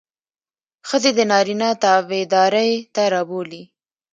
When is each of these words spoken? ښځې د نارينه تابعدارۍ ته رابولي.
ښځې 0.89 1.11
د 1.15 1.19
نارينه 1.31 1.69
تابعدارۍ 1.83 2.71
ته 2.93 3.03
رابولي. 3.13 3.63